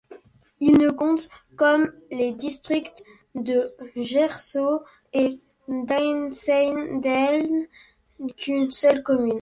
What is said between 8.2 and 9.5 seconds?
qu'une seule commune.